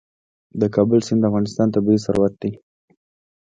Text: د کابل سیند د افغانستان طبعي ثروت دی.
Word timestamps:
د 0.59 0.61
کابل 0.75 0.99
سیند 1.07 1.19
د 1.23 1.27
افغانستان 1.29 1.67
طبعي 1.75 1.97
ثروت 2.05 2.33
دی. 2.41 2.51